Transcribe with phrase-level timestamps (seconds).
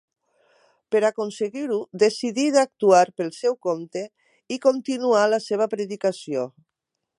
[0.93, 4.03] Per aconseguir-ho, decidí d'actuar pel seu compte
[4.57, 6.51] i continuà la seva predicació.